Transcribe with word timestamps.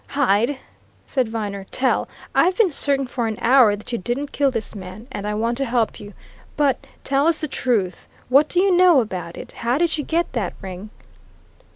"Hyde!" 0.17 0.57
said 1.05 1.29
Viner. 1.29 1.67
"Tell! 1.69 2.07
I've 2.33 2.57
been 2.57 2.71
certain 2.71 3.05
for 3.05 3.27
an 3.27 3.37
hour 3.39 3.75
that 3.75 3.91
you 3.91 3.99
didn't 3.99 4.31
kill 4.31 4.49
this 4.49 4.73
man, 4.73 5.05
and 5.11 5.27
I 5.27 5.35
want 5.35 5.59
to 5.59 5.65
help 5.65 5.99
you. 5.99 6.15
But 6.57 6.87
tell 7.03 7.27
us 7.27 7.41
the 7.41 7.47
truth! 7.47 8.07
What 8.27 8.49
do 8.49 8.59
you 8.59 8.75
know 8.75 8.99
about 8.99 9.37
it? 9.37 9.51
How 9.51 9.77
did 9.77 9.99
you 9.99 10.03
get 10.03 10.33
that 10.33 10.55
ring?" 10.59 10.89